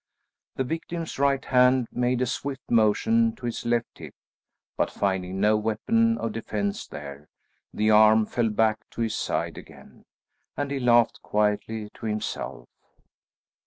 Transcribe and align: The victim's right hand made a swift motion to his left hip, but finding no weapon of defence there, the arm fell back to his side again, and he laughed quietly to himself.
The 0.55 0.63
victim's 0.63 1.19
right 1.19 1.45
hand 1.45 1.87
made 1.91 2.21
a 2.23 2.25
swift 2.25 2.71
motion 2.71 3.35
to 3.35 3.45
his 3.45 3.67
left 3.67 3.99
hip, 3.99 4.15
but 4.75 4.89
finding 4.89 5.39
no 5.39 5.55
weapon 5.57 6.17
of 6.17 6.31
defence 6.31 6.87
there, 6.87 7.27
the 7.71 7.91
arm 7.91 8.25
fell 8.25 8.49
back 8.49 8.79
to 8.93 9.01
his 9.01 9.13
side 9.13 9.59
again, 9.59 10.05
and 10.57 10.71
he 10.71 10.79
laughed 10.79 11.21
quietly 11.21 11.91
to 11.93 12.07
himself. 12.07 12.67